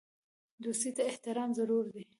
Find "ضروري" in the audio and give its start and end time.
1.57-1.91